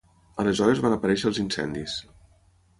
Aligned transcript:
Aleshores 0.43 0.81
van 0.85 0.95
aparèixer 0.97 1.29
els 1.33 1.43
incendis. 1.45 2.01